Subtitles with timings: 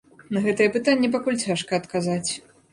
[0.37, 2.31] На гэтае пытанне пакуль цяжка адказаць.